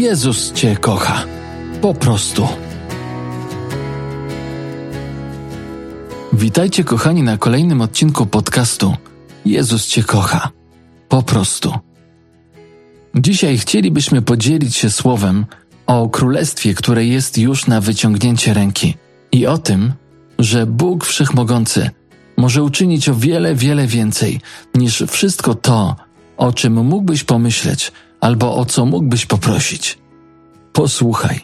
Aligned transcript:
Jezus 0.00 0.52
Cię 0.52 0.76
kocha. 0.76 1.24
Po 1.80 1.94
prostu. 1.94 2.48
Witajcie, 6.32 6.84
kochani, 6.84 7.22
na 7.22 7.38
kolejnym 7.38 7.80
odcinku 7.80 8.26
podcastu 8.26 8.96
Jezus 9.44 9.86
Cię 9.86 10.02
kocha. 10.02 10.50
Po 11.08 11.22
prostu. 11.22 11.74
Dzisiaj 13.14 13.58
chcielibyśmy 13.58 14.22
podzielić 14.22 14.76
się 14.76 14.90
słowem 14.90 15.46
o 15.86 16.08
królestwie, 16.08 16.74
które 16.74 17.04
jest 17.04 17.38
już 17.38 17.66
na 17.66 17.80
wyciągnięcie 17.80 18.54
ręki 18.54 18.94
i 19.32 19.46
o 19.46 19.58
tym, 19.58 19.92
że 20.38 20.66
Bóg 20.66 21.04
Wszechmogący 21.04 21.90
może 22.36 22.62
uczynić 22.62 23.08
o 23.08 23.14
wiele, 23.14 23.54
wiele 23.54 23.86
więcej 23.86 24.40
niż 24.74 25.04
wszystko 25.08 25.54
to, 25.54 25.96
o 26.36 26.52
czym 26.52 26.84
mógłbyś 26.84 27.24
pomyśleć 27.24 27.92
albo 28.20 28.56
o 28.56 28.64
co 28.64 28.86
mógłbyś 28.86 29.26
poprosić. 29.26 29.98
Posłuchaj. 30.72 31.40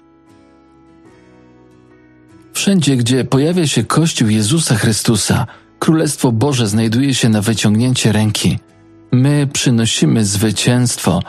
Wszędzie, 2.53 2.97
gdzie 2.97 3.25
pojawia 3.25 3.67
się 3.67 3.85
Kościół 3.85 4.29
Jezusa 4.29 4.75
Chrystusa, 4.75 5.47
Królestwo 5.79 6.33
Boże 6.33 6.67
znajduje 6.67 7.15
się 7.15 7.29
na 7.29 7.43
wyciągnięcie 7.43 8.13
ręki. 8.13 8.59
My 9.13 9.49
przynosimy 9.53 10.25
zwycięstwo 10.25 11.23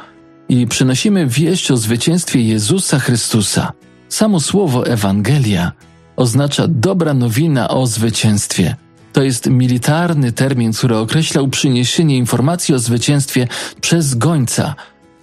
i 0.50 0.68
przynosimy 0.68 1.28
wieść 1.28 1.72
o 1.72 1.78
zwycięstwie 1.78 2.42
Jezusa 2.42 3.00
Chrystusa. 3.00 3.72
Samo 4.10 4.40
słowo 4.40 4.88
Ewangelia 4.88 5.72
oznacza 6.16 6.66
dobra 6.68 7.14
nowina 7.14 7.70
o 7.70 7.88
zwycięstwie. 7.88 8.76
To 9.14 9.24
jest 9.24 9.46
militarny 9.50 10.32
termin, 10.32 10.74
który 10.74 10.98
określał 10.98 11.48
przyniesienie 11.48 12.18
informacji 12.18 12.76
o 12.76 12.80
zwycięstwie 12.80 13.48
przez 13.82 14.16
gońca 14.16 14.76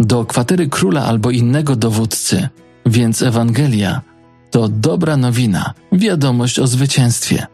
do 0.04 0.24
kwatery 0.24 0.68
króla 0.68 1.04
albo 1.04 1.30
innego 1.30 1.76
dowódcy. 1.76 2.48
Więc 2.86 3.22
Ewangelia 3.22 4.02
to 4.50 4.68
dobra 4.68 5.16
nowina, 5.16 5.74
wiadomość 5.92 6.58
o 6.58 6.66
zwycięstwie. 6.66 7.46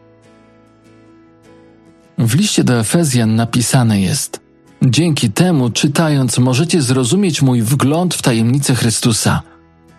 W 2.17 2.35
liście 2.35 2.63
do 2.63 2.79
Efezjan 2.79 3.35
napisane 3.35 4.01
jest: 4.01 4.39
Dzięki 4.83 5.29
temu, 5.29 5.69
czytając, 5.69 6.37
możecie 6.37 6.81
zrozumieć 6.81 7.41
mój 7.41 7.61
wgląd 7.61 8.13
w 8.13 8.21
tajemnicę 8.21 8.75
Chrystusa, 8.75 9.41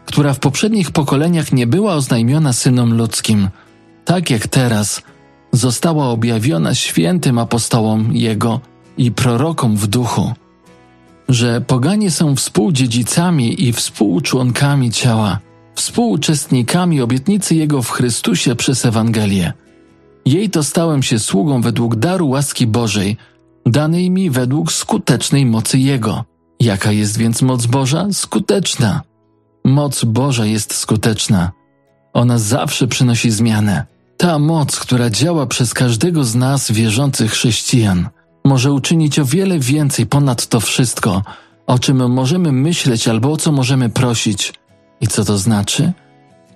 która 0.07 0.35
w 0.35 0.39
poprzednich 0.39 0.91
pokoleniach 0.91 1.53
nie 1.53 1.67
była 1.67 1.95
oznajmiona 1.95 2.53
synom 2.53 2.95
ludzkim, 2.95 3.48
tak 4.05 4.31
jak 4.31 4.47
teraz 4.47 5.03
została 5.53 6.07
objawiona 6.07 6.75
świętym 6.75 7.39
apostołom 7.39 8.13
Jego 8.13 8.61
i 8.97 9.13
prorokom 9.13 9.77
w 9.77 9.87
duchu, 9.87 10.33
że 11.33 11.61
poganie 11.61 12.11
są 12.11 12.37
współdziedzicami 12.37 13.65
i 13.65 13.73
współczłonkami 13.73 14.91
ciała, 14.91 15.39
współuczestnikami 15.75 17.01
obietnicy 17.01 17.55
Jego 17.55 17.83
w 17.83 17.91
Chrystusie 17.91 18.57
przez 18.57 18.85
Ewangelię. 18.85 19.53
Jej 20.27 20.51
to 20.51 20.63
stałem 20.63 21.03
się 21.03 21.19
sługą 21.19 21.61
według 21.61 21.97
daru 21.97 22.29
łaski 22.29 22.67
Bożej, 22.67 23.17
danej 23.67 24.11
mi 24.11 24.31
według 24.31 24.73
skutecznej 24.73 25.47
mocy 25.47 25.79
Jego. 25.79 26.25
Jaka 26.61 26.93
jest 26.93 27.19
więc 27.19 27.43
moc 27.43 27.67
Boża? 27.67 28.07
Skuteczna. 28.13 29.03
Moc 29.65 30.05
Boża 30.05 30.47
jest 30.47 30.75
skuteczna. 30.75 31.53
Ona 32.13 32.39
zawsze 32.39 32.87
przynosi 32.87 33.31
zmianę. 33.31 33.87
Ta 34.17 34.39
moc, 34.39 34.81
która 34.81 35.11
działa 35.11 35.47
przez 35.47 35.75
każdego 35.75 36.25
z 36.25 36.35
nas 36.35 36.73
wierzących 36.73 37.33
chrześcijan, 37.33 38.09
może 38.45 38.73
uczynić 38.73 39.19
o 39.19 39.25
wiele 39.25 39.59
więcej 39.59 40.07
ponad 40.07 40.47
to 40.47 40.61
wszystko, 40.61 41.23
o 41.67 41.79
czym 41.79 42.12
możemy 42.12 42.53
myśleć 42.53 43.09
albo 43.09 43.33
o 43.33 43.37
co 43.37 43.53
możemy 43.53 43.91
prosić. 43.91 44.53
I 45.01 45.07
co 45.07 45.25
to 45.25 45.39
znaczy? 45.39 45.93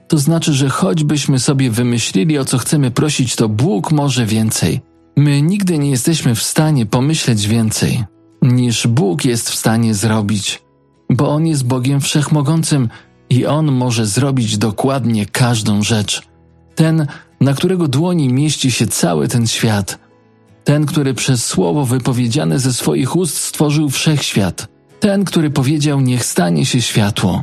To 0.09 0.19
znaczy, 0.19 0.53
że 0.53 0.69
choćbyśmy 0.69 1.39
sobie 1.39 1.71
wymyślili, 1.71 2.39
o 2.39 2.45
co 2.45 2.59
chcemy 2.59 2.91
prosić, 2.91 3.37
to 3.37 3.49
Bóg 3.49 3.93
może 3.93 4.27
więcej. 4.27 4.81
My 5.17 5.43
nigdy 5.43 5.79
nie 5.79 5.91
jesteśmy 5.91 6.35
w 6.35 6.43
stanie 6.43 6.87
pomyśleć 6.87 7.47
więcej, 7.47 8.05
niż 8.43 8.87
Bóg 8.87 9.25
jest 9.25 9.51
w 9.51 9.55
stanie 9.55 9.95
zrobić, 9.95 10.63
bo 11.11 11.29
On 11.29 11.47
jest 11.47 11.67
Bogiem 11.67 12.01
Wszechmogącym 12.01 12.89
i 13.31 13.47
On 13.47 13.73
może 13.73 14.07
zrobić 14.07 14.59
dokładnie 14.59 15.27
każdą 15.27 15.83
rzecz. 15.83 16.23
Ten, 16.75 17.07
na 17.41 17.55
którego 17.55 17.89
dłoni 17.89 18.33
mieści 18.33 18.71
się 18.71 18.87
cały 18.87 19.29
ten 19.29 19.47
świat. 19.47 19.99
Ten, 20.67 20.87
który 20.87 21.15
przez 21.15 21.45
słowo 21.45 21.85
wypowiedziane 21.85 22.59
ze 22.59 22.73
swoich 22.73 23.17
ust 23.17 23.39
stworzył 23.39 23.91
wszechświat. 23.91 24.69
Ten, 25.01 25.25
który 25.25 25.51
powiedział: 25.51 26.01
Niech 26.01 26.25
stanie 26.25 26.67
się 26.67 26.83
światło. 26.83 27.43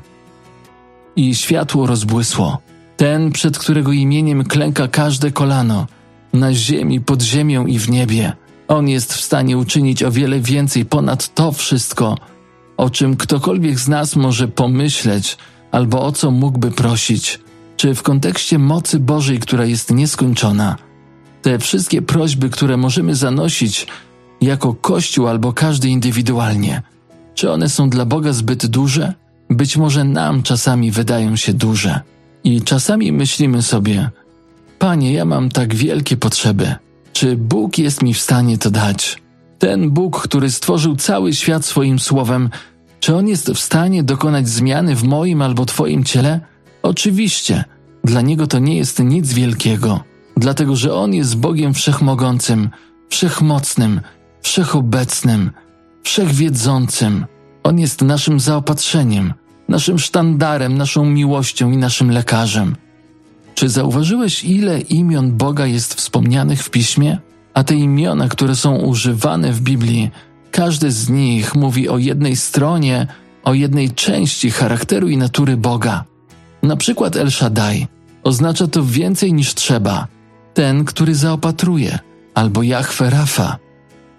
I 1.16 1.36
światło 1.36 1.88
rozbłysło. 1.88 2.58
Ten, 2.98 3.32
przed 3.32 3.58
którego 3.58 3.92
imieniem 3.92 4.44
klęka 4.44 4.88
każde 4.88 5.32
kolano, 5.32 5.88
na 6.34 6.54
ziemi, 6.54 7.02
pod 7.02 7.22
ziemią 7.22 7.66
i 7.66 7.80
w 7.80 7.90
niebie. 7.90 8.34
On 8.68 8.88
jest 8.88 9.14
w 9.14 9.22
stanie 9.22 9.58
uczynić 9.58 10.04
o 10.04 10.12
wiele 10.12 10.40
więcej 10.40 10.86
ponad 10.86 11.34
to 11.34 11.52
wszystko, 11.52 12.18
o 12.78 12.90
czym 12.90 13.16
ktokolwiek 13.16 13.80
z 13.80 13.88
nas 13.88 14.16
może 14.16 14.48
pomyśleć 14.48 15.38
albo 15.72 16.06
o 16.06 16.12
co 16.12 16.32
mógłby 16.32 16.72
prosić 16.72 17.40
czy 17.78 17.96
w 17.96 18.04
kontekście 18.04 18.60
mocy 18.60 19.00
Bożej, 19.00 19.40
która 19.40 19.66
jest 19.66 19.92
nieskończona, 19.92 20.78
te 21.44 21.59
wszystkie 21.59 22.02
prośby, 22.02 22.50
które 22.50 22.78
możemy 22.78 23.16
zanosić 23.16 23.88
jako 24.42 24.74
Kościół 24.74 25.28
albo 25.28 25.54
każdy 25.54 25.90
indywidualnie, 25.90 26.81
czy 27.36 27.52
one 27.52 27.70
są 27.70 27.90
dla 27.90 28.06
Boga 28.06 28.34
zbyt 28.34 28.66
duże? 28.66 29.14
Być 29.50 29.78
może 29.78 30.04
nam 30.04 30.44
czasami 30.44 30.92
wydają 30.92 31.36
się 31.36 31.54
duże. 31.54 32.02
I 32.44 32.62
czasami 32.62 33.12
myślimy 33.12 33.62
sobie, 33.62 34.09
Panie, 34.80 35.14
ja 35.14 35.26
mam 35.26 35.50
tak 35.50 35.76
wielkie 35.76 36.18
potrzeby. 36.18 36.76
Czy 37.14 37.38
Bóg 37.38 37.78
jest 37.78 38.04
mi 38.04 38.14
w 38.14 38.20
stanie 38.20 38.58
to 38.58 38.72
dać? 38.72 39.22
Ten 39.60 39.90
Bóg, 39.90 40.22
który 40.22 40.52
stworzył 40.52 40.96
cały 40.96 41.34
świat 41.34 41.66
swoim 41.66 42.00
słowem, 42.00 42.50
czy 43.00 43.16
on 43.16 43.28
jest 43.28 43.50
w 43.52 43.60
stanie 43.60 44.04
dokonać 44.04 44.50
zmiany 44.50 44.96
w 44.96 45.04
moim 45.04 45.42
albo 45.42 45.66
Twoim 45.66 46.04
ciele? 46.04 46.40
Oczywiście, 46.81 47.64
dla 48.04 48.22
niego 48.22 48.48
to 48.48 48.60
nie 48.60 48.78
jest 48.78 49.00
nic 49.00 49.34
wielkiego, 49.34 50.04
dlatego 50.38 50.76
że 50.76 50.94
on 50.94 51.14
jest 51.14 51.38
Bogiem 51.38 51.74
wszechmogącym, 51.74 52.70
wszechmocnym, 53.10 54.02
wszechobecnym, 54.42 55.52
wszechwiedzącym. 56.04 57.26
On 57.64 57.80
jest 57.80 58.02
naszym 58.02 58.40
zaopatrzeniem, 58.40 59.34
naszym 59.70 60.00
sztandarem, 60.00 60.78
naszą 60.78 61.06
miłością 61.06 61.72
i 61.72 61.78
naszym 61.78 62.12
lekarzem. 62.12 62.76
Czy 63.56 63.70
zauważyłeś, 63.70 64.44
ile 64.44 64.82
imion 64.82 65.38
Boga 65.38 65.66
jest 65.66 65.94
wspomnianych 65.94 66.64
w 66.64 66.70
piśmie? 66.70 67.18
A 67.54 67.64
te 67.64 67.76
imiona, 67.76 68.28
które 68.28 68.56
są 68.56 68.76
używane 68.76 69.52
w 69.52 69.62
Biblii, 69.62 70.12
każde 70.52 70.92
z 70.92 71.10
nich 71.10 71.56
mówi 71.56 71.90
o 71.90 71.98
jednej 71.98 72.36
stronie, 72.36 73.08
o 73.44 73.54
jednej 73.54 73.92
części 73.92 74.52
charakteru 74.52 75.10
i 75.10 75.18
natury 75.18 75.58
Boga. 75.58 76.04
Na 76.64 76.76
przykład 76.76 77.16
El 77.16 77.32
Shaddai 77.32 77.88
oznacza 78.24 78.68
to 78.68 78.84
więcej 78.84 79.34
niż 79.34 79.54
trzeba. 79.54 80.08
Ten, 80.53 80.86
który 80.86 81.16
zaopatruje, 81.16 82.00
albo 82.34 82.64
Jahwe 82.64 83.09
Rafa, 83.09 83.58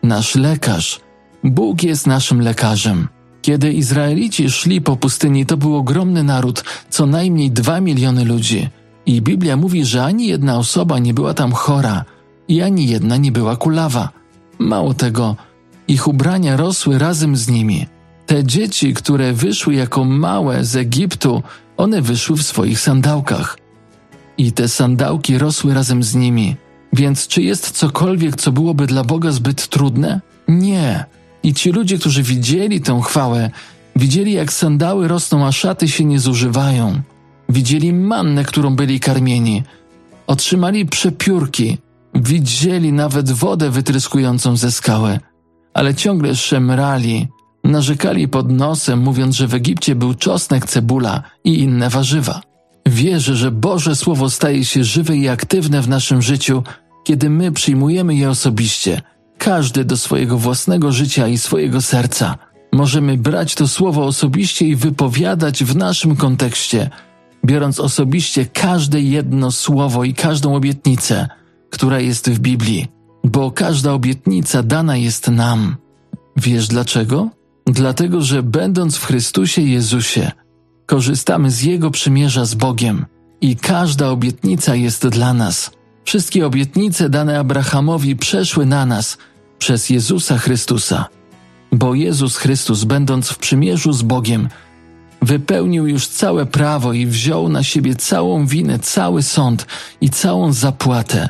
nasz 0.03 0.35
lekarz. 0.35 1.01
Bóg 1.45 1.83
jest 1.83 2.07
naszym 2.07 2.41
lekarzem. 2.41 3.09
Kiedy 3.43 3.73
Izraelici 3.73 4.51
szli 4.51 4.81
po 4.81 4.97
pustyni, 4.97 5.47
to 5.47 5.57
był 5.57 5.77
ogromny 5.77 6.23
naród, 6.23 6.65
co 6.91 7.07
najmniej 7.07 7.51
dwa 7.51 7.81
miliony 7.81 8.25
ludzi. 8.25 8.69
I 9.07 9.23
Biblia 9.23 9.57
mówi, 9.57 9.85
że 9.85 10.05
ani 10.05 10.27
jedna 10.27 10.59
osoba 10.59 10.99
nie 10.99 11.15
była 11.15 11.35
tam 11.35 11.53
chora 11.53 12.05
i 12.49 12.63
ani 12.63 12.89
jedna 12.89 13.17
nie 13.17 13.33
była 13.33 13.57
kulawa. 13.57 14.09
Mało 14.59 14.95
tego, 14.95 15.37
ich 15.89 16.09
ubrania 16.09 16.57
rosły 16.57 16.99
razem 16.99 17.37
z 17.37 17.49
nimi. 17.49 17.87
Te 18.27 18.45
dzieci, 18.45 18.95
które 18.95 19.33
wyszły 19.33 19.75
jako 19.75 20.05
małe 20.05 20.65
z 20.65 20.77
Egiptu, 20.77 21.43
one 21.77 22.03
wyszły 22.03 22.37
w 22.37 22.43
swoich 22.43 22.81
sandałkach. 22.81 23.59
I 24.39 24.53
te 24.53 24.69
sandałki 24.69 25.39
rosły 25.39 25.75
razem 25.75 26.03
z 26.03 26.15
nimi. 26.15 26.57
Więc 26.93 27.27
czy 27.27 27.43
jest 27.43 27.71
cokolwiek, 27.71 28.37
co 28.37 28.53
byłoby 28.53 28.87
dla 28.87 29.05
Boga 29.05 29.33
zbyt 29.33 29.69
trudne? 29.69 30.21
Nie. 30.49 31.05
I 31.43 31.55
ci 31.55 31.71
ludzie, 31.71 31.99
którzy 31.99 32.23
widzieli 32.23 32.81
tę 32.81 33.01
chwałę, 33.05 33.51
widzieli 33.97 34.33
jak 34.33 34.53
sandały 34.53 35.09
rosną, 35.09 35.47
a 35.47 35.53
szaty 35.53 35.89
się 35.89 36.05
nie 36.05 36.21
zużywają. 36.21 37.01
Widzieli 37.49 37.93
mannę, 37.93 38.45
którą 38.45 38.77
byli 38.77 39.01
karmieni. 39.01 39.63
Otrzymali 40.27 40.87
przepiórki. 40.87 41.79
Widzieli 42.15 42.93
nawet 42.93 43.31
wodę 43.31 43.71
wytryskującą 43.71 44.57
ze 44.57 44.73
skały. 44.73 45.19
Ale 45.75 45.95
ciągle 45.95 46.37
szemrali, 46.37 47.29
Narzekali 47.65 48.29
pod 48.29 48.51
nosem, 48.51 48.99
mówiąc, 48.99 49.37
że 49.37 49.47
w 49.47 49.55
Egipcie 49.55 49.95
był 49.95 50.15
czosnek, 50.15 50.67
cebula 50.67 51.23
i 51.45 51.61
inne 51.61 51.91
warzywa. 51.91 52.41
Wierzę, 52.87 53.37
że 53.37 53.51
Boże 53.51 53.97
Słowo 53.97 54.31
staje 54.31 54.65
się 54.65 54.85
żywe 54.85 55.17
i 55.17 55.29
aktywne 55.29 55.83
w 55.83 55.89
naszym 55.89 56.23
życiu, 56.23 56.63
kiedy 57.05 57.31
my 57.31 57.53
przyjmujemy 57.53 58.15
je 58.15 58.31
osobiście, 58.31 59.03
każdy 59.39 59.85
do 59.85 59.97
swojego 59.97 60.39
własnego 60.39 60.93
życia 60.93 61.29
i 61.29 61.39
swojego 61.39 61.83
serca. 61.83 62.39
możemy 62.73 63.19
brać 63.19 63.55
to 63.55 63.69
słowo 63.69 64.07
osobiście 64.07 64.67
i 64.67 64.77
wypowiadać 64.77 65.65
w 65.65 65.77
naszym 65.77 66.17
kontekście, 66.17 66.91
biorąc 67.45 67.81
osobiście 67.81 68.47
każde 68.47 69.01
jedno 69.01 69.53
słowo 69.53 70.05
i 70.05 70.15
każdą 70.15 70.55
obietnicę, 70.55 71.29
która 71.71 72.01
jest 72.01 72.31
w 72.31 72.39
Biblii, 72.39 72.89
bo 73.25 73.51
każda 73.51 73.93
obietnica 73.93 74.63
dana 74.63 74.97
jest 74.97 75.29
nam. 75.29 75.77
Wiesz 76.37 76.69
dlaczego? 76.69 77.31
Dlatego, 77.67 78.21
że 78.21 78.43
będąc 78.43 78.97
w 78.97 79.05
Chrystusie 79.05 79.63
Jezusie, 79.63 80.31
korzystamy 80.87 81.51
z 81.51 81.63
Jego 81.63 81.91
przymierza 81.91 82.45
z 82.45 82.55
Bogiem 82.55 83.07
i 83.41 83.57
każda 83.57 84.09
obietnica 84.09 84.75
jest 84.75 85.07
dla 85.07 85.35
nas. 85.35 85.71
Wszystkie 86.05 86.47
obietnice 86.47 87.09
dane 87.09 87.39
Abrahamowi 87.39 88.17
przeszły 88.17 88.67
na 88.67 88.87
nas 88.87 89.19
przez 89.59 89.91
Jezusa 89.91 90.39
Chrystusa, 90.39 91.09
bo 91.73 91.95
Jezus 91.95 92.37
Chrystus, 92.37 92.85
będąc 92.85 93.29
w 93.29 93.39
przymierzu 93.39 93.93
z 93.93 94.03
Bogiem, 94.03 94.49
wypełnił 95.23 95.87
już 95.87 96.07
całe 96.07 96.47
prawo 96.47 96.93
i 96.93 97.07
wziął 97.07 97.49
na 97.49 97.63
siebie 97.63 97.97
całą 97.97 98.47
winę, 98.47 98.79
cały 98.79 99.23
sąd 99.23 99.67
i 100.01 100.11
całą 100.11 100.53
zapłatę 100.53 101.29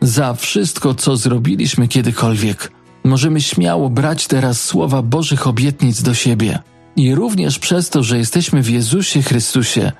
za 0.00 0.34
wszystko, 0.34 0.94
co 0.94 1.16
zrobiliśmy 1.16 1.88
kiedykolwiek. 1.88 2.72
Możemy 3.04 3.40
śmiało 3.40 3.90
brać 3.90 4.26
teraz 4.26 4.60
słowa 4.60 5.02
Bożych 5.02 5.46
obietnic 5.46 6.02
do 6.02 6.14
siebie. 6.14 6.58
I 6.98 7.14
również 7.14 7.58
przez 7.58 7.90
to, 7.90 8.02
że 8.02 8.18
jesteśmy 8.18 8.62
w 8.62 8.70
Jezusie 8.70 9.22
Chrystusie, 9.22 9.92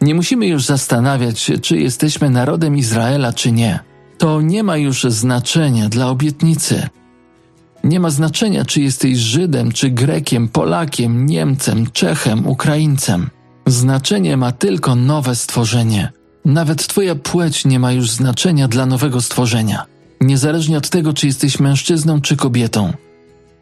nie 0.00 0.14
musimy 0.14 0.46
już 0.46 0.64
zastanawiać 0.64 1.38
się, 1.38 1.58
czy 1.58 1.78
jesteśmy 1.78 2.30
narodem 2.30 2.76
Izraela, 2.76 3.32
czy 3.32 3.52
nie. 3.52 3.78
To 4.18 4.40
nie 4.40 4.62
ma 4.62 4.76
już 4.76 5.04
znaczenia 5.04 5.88
dla 5.88 6.08
obietnicy. 6.08 6.88
Nie 7.84 8.00
ma 8.00 8.10
znaczenia, 8.10 8.64
czy 8.64 8.80
jesteś 8.80 9.18
Żydem, 9.18 9.72
czy 9.72 9.90
Grekiem, 9.90 10.48
Polakiem, 10.48 11.26
Niemcem, 11.26 11.86
Czechem, 11.92 12.46
Ukraińcem. 12.46 13.30
Znaczenie 13.66 14.36
ma 14.36 14.52
tylko 14.52 14.94
nowe 14.94 15.36
stworzenie. 15.36 16.12
Nawet 16.44 16.86
Twoja 16.86 17.14
płeć 17.14 17.64
nie 17.64 17.78
ma 17.78 17.92
już 17.92 18.10
znaczenia 18.10 18.68
dla 18.68 18.86
nowego 18.86 19.20
stworzenia. 19.20 19.86
Niezależnie 20.20 20.78
od 20.78 20.88
tego, 20.88 21.12
czy 21.12 21.26
jesteś 21.26 21.60
mężczyzną, 21.60 22.20
czy 22.20 22.36
kobietą. 22.36 22.92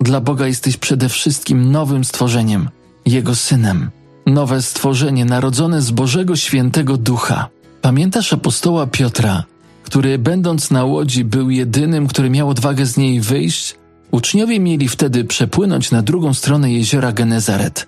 Dla 0.01 0.21
Boga 0.21 0.47
jesteś 0.47 0.77
przede 0.77 1.09
wszystkim 1.09 1.73
nowym 1.73 2.05
stworzeniem, 2.05 2.69
Jego 3.07 3.35
synem. 3.35 3.91
Nowe 4.27 4.63
stworzenie 4.63 5.25
narodzone 5.25 5.83
z 5.83 5.91
Bożego 5.91 6.37
Świętego 6.37 6.97
Ducha. 6.97 7.49
Pamiętasz 7.83 8.33
apostoła 8.33 8.87
Piotra, 8.87 9.45
który 9.83 10.19
będąc 10.19 10.71
na 10.71 10.85
łodzi 10.85 11.25
był 11.25 11.51
jedynym, 11.51 12.07
który 12.07 12.31
miał 12.31 12.49
odwagę 12.49 12.87
z 12.87 12.97
niej 12.97 13.21
wyjść? 13.21 13.75
Uczniowie 14.11 14.61
mieli 14.61 14.89
wtedy 14.89 15.25
przepłynąć 15.25 15.91
na 15.91 16.03
drugą 16.03 16.35
stronę 16.35 16.73
jeziora 16.73 17.13
Genezaret, 17.13 17.87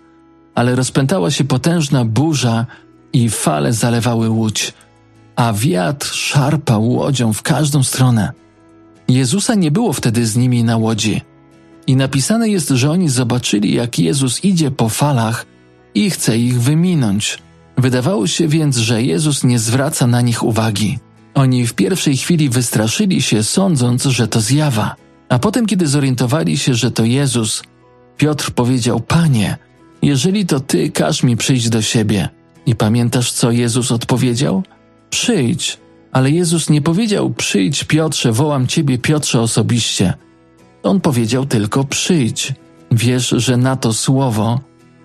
ale 0.55 0.75
rozpętała 0.75 1.31
się 1.31 1.45
potężna 1.45 2.05
burza 2.05 2.67
i 3.13 3.31
fale 3.31 3.73
zalewały 3.73 4.31
łódź, 4.31 4.73
a 5.37 5.53
wiatr 5.53 6.07
szarpał 6.07 6.89
łodzią 6.89 7.33
w 7.33 7.43
każdą 7.43 7.83
stronę. 7.83 8.33
Jezusa 9.09 9.55
nie 9.55 9.71
było 9.71 9.93
wtedy 9.93 10.27
z 10.27 10.37
nimi 10.37 10.65
na 10.65 10.77
łodzi. 10.77 11.21
I 11.87 11.97
napisane 11.97 12.49
jest, 12.49 12.69
że 12.69 12.91
oni 12.91 13.09
zobaczyli, 13.09 13.75
jak 13.75 13.99
Jezus 13.99 14.45
idzie 14.45 14.71
po 14.71 14.89
falach 14.89 15.47
i 15.95 16.11
chce 16.11 16.39
ich 16.39 16.61
wyminąć. 16.61 17.39
Wydawało 17.79 18.27
się 18.27 18.49
więc, 18.49 18.77
że 18.77 19.03
Jezus 19.03 19.45
nie 19.45 19.59
zwraca 19.59 20.07
na 20.07 20.21
nich 20.21 20.43
uwagi. 20.43 20.99
Oni 21.35 21.67
w 21.67 21.75
pierwszej 21.75 22.17
chwili 22.17 22.49
wystraszyli 22.49 23.23
się, 23.23 23.43
sądząc, 23.43 24.05
że 24.05 24.29
to 24.29 24.41
zjawa. 24.41 24.97
A 25.29 25.39
potem, 25.39 25.67
kiedy 25.67 25.87
zorientowali 25.87 26.59
się, 26.59 26.75
że 26.75 26.91
to 26.91 27.05
Jezus, 27.05 27.63
Piotr 28.17 28.51
powiedział: 28.51 29.01
Panie, 29.01 29.57
jeżeli 30.03 30.47
to 30.47 30.61
ty, 30.61 30.91
każ 30.91 31.23
mi 31.23 31.37
przyjść 31.37 31.69
do 31.69 31.83
siebie. 31.83 32.29
I 32.67 32.75
pamiętasz, 32.75 33.33
co 33.33 33.51
Jezus 33.51 33.93
odpowiedział? 33.93 34.63
Przyjdź. 35.11 35.79
Ale 36.13 36.31
Jezus 36.31 36.71
nie 36.71 36.83
powiedział: 36.83 37.31
Przyjdź, 37.31 37.85
Piotrze, 37.85 38.33
wołam 38.33 38.67
ciebie, 38.67 38.99
Piotrze, 38.99 39.41
osobiście. 39.41 40.15
On 40.87 41.01
powiedział 41.01 41.47
tylko: 41.47 41.85
Przyjdź. 41.85 42.53
Wiesz, 42.91 43.29
że 43.29 43.57
na 43.57 43.77
to 43.77 43.93
słowo 43.93 44.61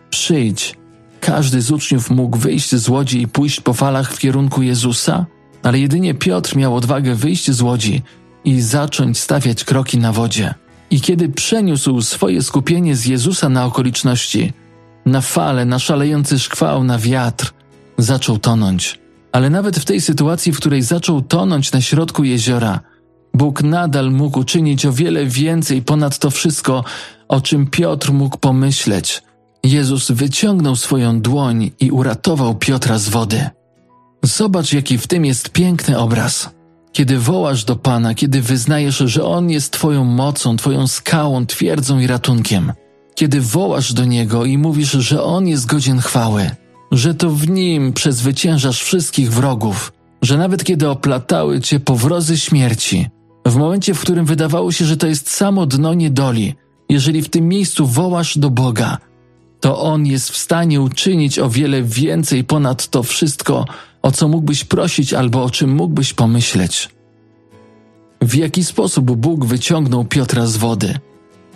przyjdź. 0.10 0.75
Każdy 1.22 1.62
z 1.62 1.72
uczniów 1.72 2.10
mógł 2.10 2.38
wyjść 2.38 2.75
z 2.75 2.89
łodzi 2.89 3.22
i 3.22 3.28
pójść 3.28 3.62
po 3.62 3.74
falach 3.74 4.13
w 4.13 4.19
kierunku 4.19 4.62
Jezusa, 4.62 5.25
ale 5.63 5.80
jedynie 5.80 6.13
Piotr 6.13 6.56
miał 6.56 6.75
odwagę 6.75 7.16
wyjść 7.16 7.51
z 7.51 7.62
łodzi 7.62 8.01
i 8.45 8.62
zacząć 8.62 9.19
stawiać 9.19 9.63
kroki 9.63 9.98
na 9.98 10.12
wodzie. 10.12 10.54
I 10.92 11.01
kiedy 11.01 11.30
przeniósł 11.30 12.01
swoje 12.01 12.42
skupienie 12.42 12.95
z 12.95 13.06
Jezusa 13.06 13.50
na 13.50 13.66
okoliczności, 13.66 14.54
na 15.06 15.22
fale, 15.22 15.66
na 15.66 15.80
szalejący 15.80 16.39
szkwał, 16.39 16.83
na 16.83 16.98
wiatr, 16.98 17.54
zaczął 17.98 18.38
tonąć. 18.38 19.00
Ale 19.31 19.50
nawet 19.50 19.80
w 19.80 19.86
tej 19.86 20.01
sytuacji, 20.01 20.51
w 20.51 20.57
której 20.57 20.81
zaczął 20.81 21.22
tonąć 21.22 21.72
na 21.72 21.81
środku 21.81 22.24
jeziora, 22.24 22.80
Bóg 23.33 23.63
nadal 23.63 24.12
mógł 24.12 24.39
uczynić 24.39 24.86
o 24.86 24.94
wiele 24.94 25.25
więcej 25.25 25.81
ponad 25.81 26.19
to 26.19 26.31
wszystko, 26.31 26.83
o 27.28 27.42
czym 27.42 27.68
Piotr 27.68 28.12
mógł 28.12 28.38
pomyśleć. 28.38 29.24
Jezus 29.63 30.12
wyciągnął 30.12 30.75
swoją 30.75 31.22
dłoń 31.22 31.72
i 31.80 31.92
uratował 31.92 32.56
Piotra 32.56 32.98
z 32.98 33.10
wody. 33.10 33.50
Zobacz, 34.24 34.74
jaki 34.74 34.98
w 34.98 35.07
tym 35.07 35.25
jest 35.25 35.50
piękny 35.50 36.00
obraz. 36.00 36.50
Kiedy 36.92 37.19
wołasz 37.19 37.63
do 37.66 37.75
Pana, 37.75 38.16
kiedy 38.16 38.42
wyznajesz, 38.42 38.98
że 38.98 39.25
On 39.25 39.50
jest 39.50 39.74
Twoją 39.74 40.06
mocą, 40.06 40.57
Twoją 40.57 40.88
skałą, 40.88 41.45
twierdzą 41.45 42.00
i 42.00 42.07
ratunkiem, 42.07 42.74
kiedy 43.16 43.42
wołasz 43.42 43.94
do 43.94 44.06
Niego 44.06 44.45
i 44.45 44.57
mówisz, 44.57 44.92
że 44.92 45.24
On 45.24 45.48
jest 45.48 45.66
godzien 45.66 46.00
chwały, 46.00 46.51
że 46.92 47.13
to 47.13 47.30
w 47.30 47.50
Nim 47.50 47.94
przezwyciężasz 47.94 48.83
wszystkich 48.83 49.31
wrogów, 49.31 49.94
że 50.22 50.38
nawet 50.38 50.63
kiedy 50.63 50.89
oplatały 50.89 51.62
Cię 51.62 51.80
powrozy 51.80 52.38
śmierci, 52.38 53.10
w 53.46 53.56
momencie, 53.56 53.94
w 53.94 54.00
którym 54.00 54.26
wydawało 54.26 54.72
się, 54.72 54.86
że 54.86 54.98
to 54.98 55.08
jest 55.08 55.32
samo 55.32 55.66
dno 55.66 55.94
niedoli, 55.94 56.56
jeżeli 56.90 57.22
w 57.22 57.30
tym 57.30 57.48
miejscu 57.48 57.86
wołasz 57.88 58.38
do 58.38 58.50
Boga, 58.50 58.98
to 59.60 59.82
On 59.82 60.06
jest 60.06 60.30
w 60.30 60.38
stanie 60.38 60.82
uczynić 60.82 61.40
o 61.40 61.50
wiele 61.50 61.84
więcej 61.84 62.44
ponad 62.44 62.88
to 62.88 63.04
wszystko, 63.04 63.66
o 64.02 64.12
co 64.12 64.28
mógłbyś 64.28 64.64
prosić 64.64 65.14
albo 65.14 65.44
o 65.44 65.50
czym 65.50 65.76
mógłbyś 65.76 66.14
pomyśleć. 66.14 66.90
W 68.22 68.36
jaki 68.36 68.64
sposób 68.64 69.12
Bóg 69.12 69.46
wyciągnął 69.46 70.06
Piotra 70.06 70.48
z 70.48 70.58
wody? 70.58 71.00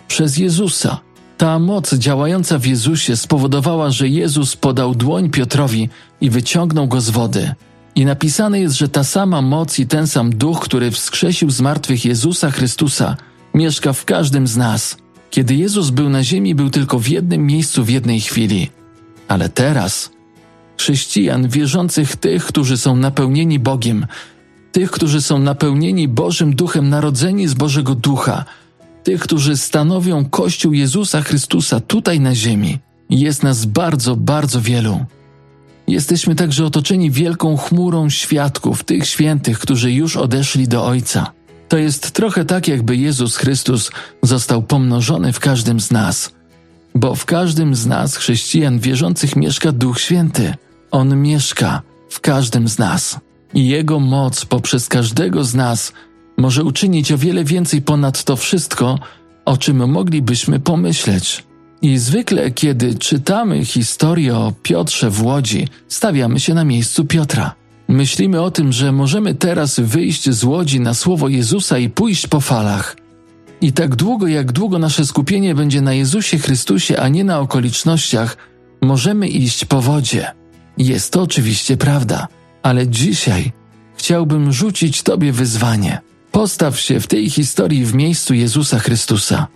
Przez 0.08 0.38
Jezusa. 0.38 1.00
Ta 1.38 1.58
moc 1.58 1.94
działająca 1.94 2.58
w 2.58 2.66
Jezusie 2.66 3.16
spowodowała, 3.16 3.90
że 3.90 4.08
Jezus 4.08 4.56
podał 4.56 4.94
dłoń 4.94 5.30
Piotrowi 5.30 5.88
i 6.20 6.30
wyciągnął 6.30 6.88
go 6.88 7.00
z 7.00 7.10
wody. 7.10 7.54
I 7.96 8.04
napisane 8.04 8.60
jest, 8.60 8.76
że 8.76 8.88
ta 8.88 9.04
sama 9.04 9.42
moc 9.42 9.78
i 9.78 9.86
ten 9.86 10.06
sam 10.06 10.30
duch, 10.30 10.60
który 10.60 10.90
wskrzesił 10.90 11.50
z 11.50 11.60
martwych 11.60 12.04
Jezusa 12.04 12.50
Chrystusa, 12.50 13.16
mieszka 13.54 13.92
w 13.92 14.04
każdym 14.04 14.46
z 14.46 14.56
nas. 14.56 14.96
Kiedy 15.30 15.54
Jezus 15.54 15.90
był 15.90 16.08
na 16.08 16.24
ziemi, 16.24 16.54
był 16.54 16.70
tylko 16.70 16.98
w 16.98 17.08
jednym 17.08 17.46
miejscu 17.46 17.84
w 17.84 17.88
jednej 17.88 18.20
chwili. 18.20 18.70
Ale 19.28 19.48
teraz 19.48 20.10
chrześcijan, 20.78 21.48
wierzących 21.48 22.16
tych, 22.16 22.44
którzy 22.44 22.76
są 22.76 22.96
napełnieni 22.96 23.58
Bogiem, 23.58 24.06
tych, 24.72 24.90
którzy 24.90 25.22
są 25.22 25.38
napełnieni 25.38 26.08
Bożym 26.08 26.54
Duchem, 26.54 26.88
narodzeni 26.88 27.48
z 27.48 27.54
Bożego 27.54 27.94
Ducha, 27.94 28.44
tych, 29.04 29.20
którzy 29.20 29.56
stanowią 29.56 30.24
Kościół 30.24 30.72
Jezusa 30.72 31.22
Chrystusa 31.22 31.80
tutaj 31.80 32.20
na 32.20 32.34
ziemi. 32.34 32.78
Jest 33.10 33.42
nas 33.42 33.64
bardzo, 33.64 34.16
bardzo 34.16 34.60
wielu. 34.60 35.04
Jesteśmy 35.88 36.34
także 36.34 36.64
otoczeni 36.64 37.10
wielką 37.10 37.56
chmurą 37.56 38.10
świadków, 38.10 38.84
tych 38.84 39.06
świętych, 39.06 39.58
którzy 39.58 39.92
już 39.92 40.16
odeszli 40.16 40.68
do 40.68 40.86
Ojca. 40.86 41.32
To 41.68 41.78
jest 41.78 42.10
trochę 42.10 42.44
tak, 42.44 42.68
jakby 42.68 42.96
Jezus 42.96 43.36
Chrystus 43.36 43.90
został 44.22 44.62
pomnożony 44.62 45.32
w 45.32 45.40
każdym 45.40 45.80
z 45.80 45.90
nas, 45.90 46.32
bo 46.94 47.14
w 47.14 47.24
każdym 47.24 47.74
z 47.74 47.86
nas, 47.86 48.16
chrześcijan 48.16 48.78
wierzących, 48.78 49.36
mieszka 49.36 49.72
Duch 49.72 50.00
Święty. 50.00 50.54
On 50.90 51.22
mieszka 51.22 51.82
w 52.10 52.20
każdym 52.20 52.68
z 52.68 52.78
nas. 52.78 53.20
I 53.54 53.68
Jego 53.68 54.00
moc 54.00 54.44
poprzez 54.44 54.88
każdego 54.88 55.44
z 55.44 55.54
nas 55.54 55.92
może 56.36 56.64
uczynić 56.64 57.12
o 57.12 57.18
wiele 57.18 57.44
więcej 57.44 57.82
ponad 57.82 58.24
to 58.24 58.36
wszystko, 58.36 58.98
o 59.44 59.56
czym 59.56 59.90
moglibyśmy 59.90 60.60
pomyśleć. 60.60 61.44
I 61.82 61.98
zwykle, 61.98 62.50
kiedy 62.50 62.94
czytamy 62.94 63.64
historię 63.64 64.36
o 64.36 64.52
Piotrze 64.62 65.10
w 65.10 65.22
łodzi, 65.22 65.68
stawiamy 65.88 66.40
się 66.40 66.54
na 66.54 66.64
miejscu 66.64 67.04
Piotra. 67.04 67.54
Myślimy 67.88 68.40
o 68.40 68.50
tym, 68.50 68.72
że 68.72 68.92
możemy 68.92 69.34
teraz 69.34 69.80
wyjść 69.80 70.30
z 70.30 70.44
łodzi 70.44 70.80
na 70.80 70.94
słowo 70.94 71.28
Jezusa 71.28 71.78
i 71.78 71.90
pójść 71.90 72.26
po 72.26 72.40
falach. 72.40 72.96
I 73.60 73.72
tak 73.72 73.96
długo, 73.96 74.26
jak 74.26 74.52
długo 74.52 74.78
nasze 74.78 75.06
skupienie 75.06 75.54
będzie 75.54 75.80
na 75.80 75.94
Jezusie 75.94 76.38
Chrystusie, 76.38 77.00
a 77.00 77.08
nie 77.08 77.24
na 77.24 77.40
okolicznościach, 77.40 78.36
możemy 78.82 79.28
iść 79.28 79.64
po 79.64 79.80
wodzie. 79.80 80.32
Jest 80.78 81.12
to 81.12 81.22
oczywiście 81.22 81.76
prawda, 81.76 82.28
ale 82.62 82.88
dzisiaj 82.88 83.52
chciałbym 83.96 84.52
rzucić 84.52 85.02
Tobie 85.02 85.32
wyzwanie. 85.32 86.00
Postaw 86.32 86.80
się 86.80 87.00
w 87.00 87.06
tej 87.06 87.30
historii 87.30 87.84
w 87.84 87.94
miejscu 87.94 88.34
Jezusa 88.34 88.78
Chrystusa. 88.78 89.46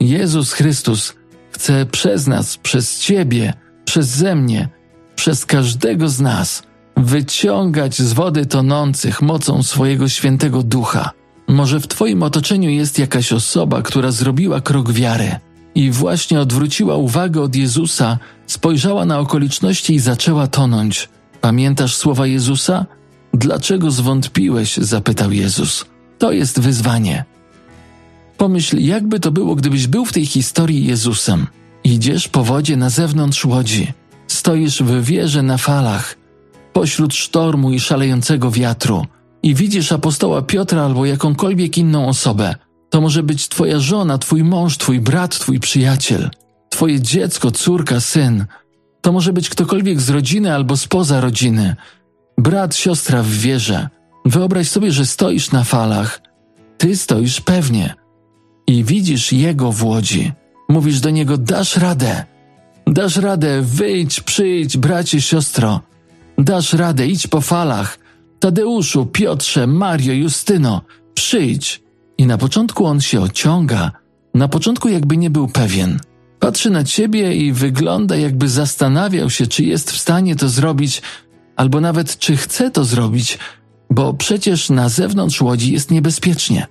Jezus 0.00 0.52
Chrystus 0.52 1.14
chce 1.50 1.86
przez 1.86 2.26
nas, 2.26 2.56
przez 2.56 3.00
Ciebie, 3.00 3.54
przeze 3.84 4.34
mnie, 4.34 4.68
przez 5.16 5.46
każdego 5.46 6.08
z 6.08 6.20
nas 6.20 6.62
wyciągać 6.96 7.98
z 7.98 8.12
wody 8.12 8.46
tonących 8.46 9.22
mocą 9.22 9.62
swojego 9.62 10.08
świętego 10.08 10.62
ducha. 10.62 11.10
Może 11.48 11.80
w 11.80 11.86
Twoim 11.86 12.22
otoczeniu 12.22 12.70
jest 12.70 12.98
jakaś 12.98 13.32
osoba, 13.32 13.82
która 13.82 14.10
zrobiła 14.10 14.60
krok 14.60 14.92
wiary 14.92 15.36
i 15.74 15.90
właśnie 15.90 16.40
odwróciła 16.40 16.96
uwagę 16.96 17.42
od 17.42 17.56
Jezusa, 17.56 18.18
spojrzała 18.46 19.04
na 19.04 19.18
okoliczności 19.18 19.94
i 19.94 20.00
zaczęła 20.00 20.46
tonąć. 20.46 21.08
Pamiętasz 21.40 21.96
słowa 21.96 22.26
Jezusa? 22.26 22.86
Dlaczego 23.34 23.90
zwątpiłeś? 23.90 24.76
zapytał 24.76 25.32
Jezus. 25.32 25.86
To 26.18 26.32
jest 26.32 26.60
wyzwanie. 26.60 27.24
Pomyśl, 28.36 28.78
jakby 28.78 29.20
to 29.20 29.30
było, 29.30 29.54
gdybyś 29.54 29.86
był 29.86 30.04
w 30.04 30.12
tej 30.12 30.26
historii 30.26 30.86
Jezusem. 30.86 31.46
Idziesz 31.84 32.28
po 32.28 32.44
wodzie 32.44 32.76
na 32.76 32.90
zewnątrz 32.90 33.44
łodzi, 33.44 33.92
stoisz 34.26 34.82
w 34.82 35.04
wieży 35.04 35.42
na 35.42 35.58
falach, 35.58 36.16
pośród 36.72 37.14
sztormu 37.14 37.72
i 37.72 37.80
szalejącego 37.80 38.50
wiatru 38.50 39.06
i 39.42 39.54
widzisz 39.54 39.92
apostoła 39.92 40.42
Piotra 40.42 40.82
albo 40.82 41.06
jakąkolwiek 41.06 41.78
inną 41.78 42.08
osobę. 42.08 42.54
To 42.90 43.00
może 43.00 43.22
być 43.22 43.48
twoja 43.48 43.78
żona, 43.78 44.18
twój 44.18 44.44
mąż, 44.44 44.78
twój 44.78 45.00
brat, 45.00 45.38
twój 45.38 45.60
przyjaciel, 45.60 46.30
twoje 46.70 47.00
dziecko, 47.00 47.50
córka, 47.50 48.00
syn. 48.00 48.44
To 49.00 49.12
może 49.12 49.32
być 49.32 49.48
ktokolwiek 49.48 50.00
z 50.00 50.10
rodziny 50.10 50.54
albo 50.54 50.76
spoza 50.76 51.20
rodziny, 51.20 51.76
brat, 52.38 52.76
siostra 52.76 53.22
w 53.22 53.28
wierze. 53.28 53.88
Wyobraź 54.24 54.68
sobie, 54.68 54.92
że 54.92 55.06
stoisz 55.06 55.52
na 55.52 55.64
falach. 55.64 56.20
Ty 56.78 56.96
stoisz 56.96 57.40
pewnie 57.40 57.94
i 58.66 58.84
widzisz 58.84 59.32
jego 59.32 59.72
w 59.72 59.84
łodzi. 59.84 60.32
Mówisz 60.68 61.00
do 61.00 61.10
niego: 61.10 61.38
Dasz 61.38 61.76
radę, 61.76 62.24
dasz 62.86 63.16
radę, 63.16 63.62
wyjdź, 63.62 64.20
przyjdź, 64.20 64.76
bracie, 64.76 65.20
siostro. 65.20 65.80
Dasz 66.38 66.72
radę, 66.72 67.06
idź 67.06 67.26
po 67.26 67.40
falach. 67.40 67.98
Tadeuszu, 68.38 69.06
Piotrze, 69.06 69.66
Mario, 69.66 70.12
Justyno, 70.12 70.80
przyjdź. 71.14 71.82
I 72.18 72.26
na 72.26 72.38
początku 72.38 72.86
on 72.86 73.00
się 73.00 73.20
ociąga, 73.20 73.90
na 74.34 74.48
początku 74.48 74.88
jakby 74.88 75.16
nie 75.16 75.30
był 75.30 75.48
pewien. 75.48 76.00
Patrzy 76.38 76.70
na 76.70 76.84
ciebie 76.84 77.36
i 77.36 77.52
wygląda, 77.52 78.16
jakby 78.16 78.48
zastanawiał 78.48 79.30
się, 79.30 79.46
czy 79.46 79.64
jest 79.64 79.90
w 79.90 79.98
stanie 79.98 80.36
to 80.36 80.48
zrobić, 80.48 81.02
albo 81.56 81.80
nawet 81.80 82.18
czy 82.18 82.36
chce 82.36 82.70
to 82.70 82.84
zrobić, 82.84 83.38
bo 83.90 84.14
przecież 84.14 84.70
na 84.70 84.88
zewnątrz 84.88 85.40
łodzi 85.40 85.72
jest 85.72 85.90
niebezpiecznie. 85.90 86.66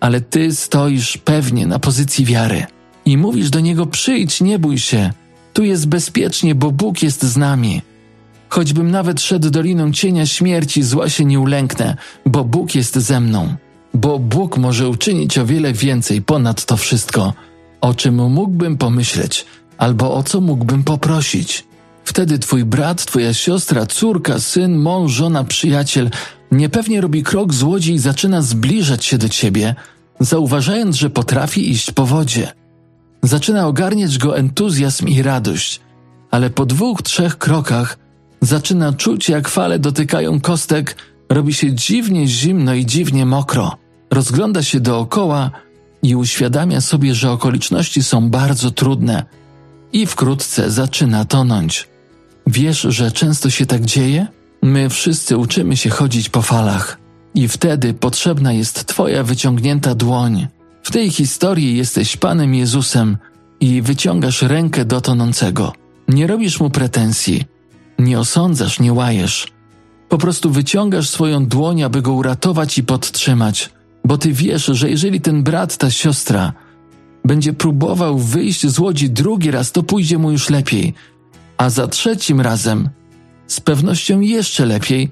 Ale 0.00 0.20
ty 0.20 0.54
stoisz 0.54 1.18
pewnie 1.18 1.66
na 1.66 1.78
pozycji 1.78 2.24
wiary 2.24 2.66
i 3.04 3.16
mówisz 3.16 3.50
do 3.50 3.60
niego: 3.60 3.86
Przyjdź, 3.86 4.40
nie 4.40 4.58
bój 4.58 4.78
się, 4.78 5.10
tu 5.52 5.64
jest 5.64 5.88
bezpiecznie, 5.88 6.54
bo 6.54 6.72
Bóg 6.72 7.02
jest 7.02 7.22
z 7.22 7.36
nami. 7.36 7.82
Choćbym 8.48 8.90
nawet 8.90 9.20
szedł 9.20 9.50
doliną 9.50 9.92
cienia 9.92 10.26
śmierci, 10.26 10.82
zła 10.82 11.08
się 11.08 11.24
nie 11.24 11.40
ulęknę, 11.40 11.96
bo 12.26 12.44
Bóg 12.44 12.74
jest 12.74 12.96
ze 12.96 13.20
mną. 13.20 13.54
Bo 13.94 14.18
Bóg 14.18 14.58
może 14.58 14.88
uczynić 14.88 15.38
o 15.38 15.46
wiele 15.46 15.72
więcej 15.72 16.22
ponad 16.22 16.64
to 16.64 16.76
wszystko, 16.76 17.32
o 17.80 17.94
czym 17.94 18.14
mógłbym 18.14 18.76
pomyśleć, 18.76 19.46
albo 19.78 20.14
o 20.14 20.22
co 20.22 20.40
mógłbym 20.40 20.84
poprosić. 20.84 21.64
Wtedy 22.06 22.38
twój 22.38 22.64
brat, 22.64 23.04
twoja 23.04 23.34
siostra, 23.34 23.86
córka, 23.86 24.40
syn, 24.40 24.76
mąż, 24.76 25.12
żona, 25.12 25.44
przyjaciel 25.44 26.10
niepewnie 26.52 27.00
robi 27.00 27.22
krok 27.22 27.54
z 27.54 27.62
łodzi 27.62 27.92
i 27.94 27.98
zaczyna 27.98 28.42
zbliżać 28.42 29.04
się 29.04 29.18
do 29.18 29.28
ciebie, 29.28 29.74
zauważając, 30.20 30.96
że 30.96 31.10
potrafi 31.10 31.70
iść 31.70 31.90
po 31.90 32.06
wodzie. 32.06 32.52
Zaczyna 33.22 33.66
ogarniać 33.66 34.18
go 34.18 34.38
entuzjazm 34.38 35.08
i 35.08 35.22
radość, 35.22 35.80
ale 36.30 36.50
po 36.50 36.66
dwóch, 36.66 37.02
trzech 37.02 37.38
krokach 37.38 37.98
zaczyna 38.40 38.92
czuć, 38.92 39.28
jak 39.28 39.48
fale 39.48 39.78
dotykają 39.78 40.40
kostek, 40.40 40.96
robi 41.28 41.54
się 41.54 41.74
dziwnie 41.74 42.26
zimno 42.26 42.74
i 42.74 42.86
dziwnie 42.86 43.26
mokro. 43.26 43.76
Rozgląda 44.10 44.62
się 44.62 44.80
dookoła 44.80 45.50
i 46.02 46.16
uświadamia 46.16 46.80
sobie, 46.80 47.14
że 47.14 47.30
okoliczności 47.30 48.02
są 48.02 48.30
bardzo 48.30 48.70
trudne 48.70 49.24
i 49.92 50.06
wkrótce 50.06 50.70
zaczyna 50.70 51.24
tonąć. 51.24 51.95
Wiesz, 52.46 52.80
że 52.80 53.10
często 53.12 53.50
się 53.50 53.66
tak 53.66 53.84
dzieje? 53.84 54.26
My 54.62 54.90
wszyscy 54.90 55.36
uczymy 55.36 55.76
się 55.76 55.90
chodzić 55.90 56.28
po 56.28 56.42
falach 56.42 56.98
i 57.34 57.48
wtedy 57.48 57.94
potrzebna 57.94 58.52
jest 58.52 58.86
Twoja 58.86 59.22
wyciągnięta 59.22 59.94
dłoń. 59.94 60.46
W 60.82 60.90
tej 60.90 61.10
historii 61.10 61.76
jesteś 61.76 62.16
Panem 62.16 62.54
Jezusem 62.54 63.16
i 63.60 63.82
wyciągasz 63.82 64.42
rękę 64.42 64.84
do 64.84 65.00
tonącego. 65.00 65.72
Nie 66.08 66.26
robisz 66.26 66.60
mu 66.60 66.70
pretensji, 66.70 67.44
nie 67.98 68.18
osądzasz, 68.18 68.80
nie 68.80 68.92
łajesz. 68.92 69.46
Po 70.08 70.18
prostu 70.18 70.50
wyciągasz 70.50 71.08
swoją 71.08 71.46
dłoń, 71.46 71.82
aby 71.82 72.02
go 72.02 72.12
uratować 72.12 72.78
i 72.78 72.84
podtrzymać, 72.84 73.70
bo 74.04 74.18
ty 74.18 74.32
wiesz, 74.32 74.66
że 74.66 74.90
jeżeli 74.90 75.20
ten 75.20 75.42
brat, 75.42 75.76
ta 75.76 75.90
siostra 75.90 76.52
będzie 77.24 77.52
próbował 77.52 78.18
wyjść 78.18 78.66
z 78.66 78.78
łodzi 78.78 79.10
drugi 79.10 79.50
raz, 79.50 79.72
to 79.72 79.82
pójdzie 79.82 80.18
mu 80.18 80.30
już 80.30 80.50
lepiej, 80.50 80.94
a 81.56 81.70
za 81.70 81.88
trzecim 81.88 82.40
razem 82.40 82.88
z 83.46 83.60
pewnością 83.60 84.20
jeszcze 84.20 84.66
lepiej 84.66 85.10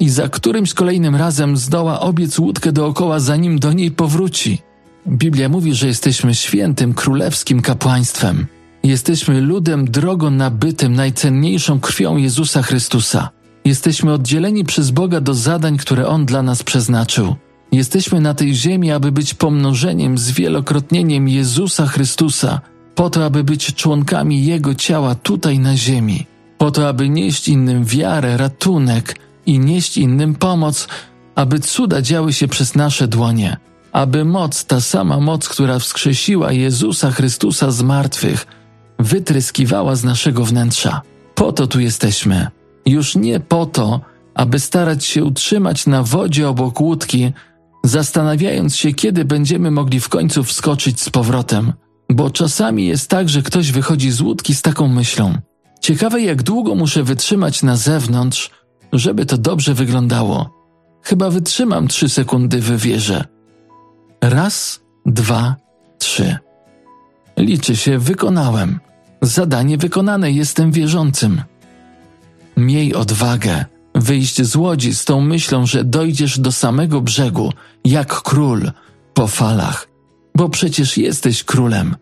i 0.00 0.08
za 0.08 0.28
którymś 0.28 0.74
kolejnym 0.74 1.16
razem 1.16 1.56
zdoła 1.56 2.00
obiec 2.00 2.38
łódkę 2.38 2.72
dookoła, 2.72 3.20
zanim 3.20 3.58
do 3.58 3.72
niej 3.72 3.90
powróci. 3.90 4.58
Biblia 5.08 5.48
mówi, 5.48 5.74
że 5.74 5.86
jesteśmy 5.86 6.34
świętym 6.34 6.94
królewskim 6.94 7.62
kapłaństwem. 7.62 8.46
Jesteśmy 8.82 9.40
ludem 9.40 9.84
drogo 9.84 10.30
nabytym 10.30 10.94
najcenniejszą 10.94 11.80
krwią 11.80 12.16
Jezusa 12.16 12.62
Chrystusa. 12.62 13.30
Jesteśmy 13.64 14.12
oddzieleni 14.12 14.64
przez 14.64 14.90
Boga 14.90 15.20
do 15.20 15.34
zadań, 15.34 15.76
które 15.76 16.06
On 16.06 16.26
dla 16.26 16.42
nas 16.42 16.62
przeznaczył. 16.62 17.36
Jesteśmy 17.72 18.20
na 18.20 18.34
tej 18.34 18.54
ziemi, 18.54 18.92
aby 18.92 19.12
być 19.12 19.34
pomnożeniem, 19.34 20.18
zwielokrotnieniem 20.18 21.28
Jezusa 21.28 21.86
Chrystusa, 21.86 22.60
po 22.96 23.10
to, 23.10 23.24
aby 23.24 23.44
być 23.44 23.74
członkami 23.74 24.44
Jego 24.44 24.74
ciała 24.74 25.14
tutaj 25.14 25.58
na 25.58 25.76
ziemi, 25.76 26.26
po 26.58 26.70
to, 26.70 26.88
aby 26.88 27.08
nieść 27.08 27.48
innym 27.48 27.84
wiarę, 27.84 28.36
ratunek 28.36 29.16
i 29.46 29.58
nieść 29.58 29.98
innym 29.98 30.34
pomoc, 30.34 30.88
aby 31.34 31.60
cuda 31.60 32.02
działy 32.02 32.32
się 32.32 32.48
przez 32.48 32.74
nasze 32.74 33.08
dłonie, 33.08 33.56
aby 33.92 34.24
moc, 34.24 34.64
ta 34.64 34.80
sama 34.80 35.20
moc, 35.20 35.48
która 35.48 35.78
wskrzesiła 35.78 36.52
Jezusa 36.52 37.10
Chrystusa 37.10 37.70
z 37.70 37.82
martwych, 37.82 38.46
wytryskiwała 38.98 39.96
z 39.96 40.04
naszego 40.04 40.44
wnętrza. 40.44 41.02
Po 41.34 41.52
to 41.52 41.66
tu 41.66 41.80
jesteśmy. 41.80 42.46
Już 42.86 43.16
nie 43.16 43.40
po 43.40 43.66
to, 43.66 44.00
aby 44.34 44.58
starać 44.58 45.04
się 45.04 45.24
utrzymać 45.24 45.86
na 45.86 46.02
wodzie 46.02 46.48
obok 46.48 46.80
łódki, 46.80 47.32
zastanawiając 47.84 48.76
się, 48.76 48.92
kiedy 48.92 49.24
będziemy 49.24 49.70
mogli 49.70 50.00
w 50.00 50.08
końcu 50.08 50.44
wskoczyć 50.44 51.00
z 51.00 51.10
powrotem. 51.10 51.72
Bo 52.10 52.30
czasami 52.30 52.86
jest 52.86 53.10
tak, 53.10 53.28
że 53.28 53.42
ktoś 53.42 53.72
wychodzi 53.72 54.10
z 54.10 54.20
łódki 54.20 54.54
z 54.54 54.62
taką 54.62 54.88
myślą. 54.88 55.34
Ciekawe, 55.80 56.22
jak 56.22 56.42
długo 56.42 56.74
muszę 56.74 57.02
wytrzymać 57.02 57.62
na 57.62 57.76
zewnątrz, 57.76 58.50
żeby 58.92 59.26
to 59.26 59.38
dobrze 59.38 59.74
wyglądało. 59.74 60.50
Chyba 61.02 61.30
wytrzymam 61.30 61.88
trzy 61.88 62.08
sekundy 62.08 62.60
w 62.60 62.80
wieże. 62.80 63.24
Raz, 64.20 64.80
dwa, 65.06 65.56
trzy. 65.98 66.36
Liczy 67.36 67.76
się, 67.76 67.98
wykonałem. 67.98 68.80
Zadanie 69.22 69.78
wykonane, 69.78 70.30
jestem 70.30 70.72
wierzącym. 70.72 71.42
Miej 72.56 72.94
odwagę 72.94 73.64
wyjść 73.94 74.42
z 74.42 74.56
łodzi 74.56 74.94
z 74.94 75.04
tą 75.04 75.20
myślą, 75.20 75.66
że 75.66 75.84
dojdziesz 75.84 76.40
do 76.40 76.52
samego 76.52 77.00
brzegu, 77.00 77.52
jak 77.84 78.22
król, 78.22 78.70
po 79.14 79.26
falach, 79.26 79.88
bo 80.36 80.48
przecież 80.48 80.98
jesteś 80.98 81.44
królem, 81.44 81.96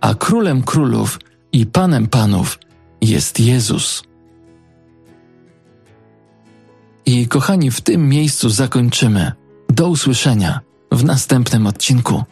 a 0.00 0.14
królem 0.14 0.62
królów 0.62 1.18
i 1.52 1.66
panem 1.66 2.06
panów 2.06 2.58
jest 3.00 3.40
Jezus. 3.40 4.02
I 7.06 7.28
kochani, 7.28 7.70
w 7.70 7.80
tym 7.80 8.08
miejscu 8.08 8.50
zakończymy. 8.50 9.32
Do 9.68 9.88
usłyszenia 9.88 10.60
w 10.92 11.04
następnym 11.04 11.66
odcinku. 11.66 12.24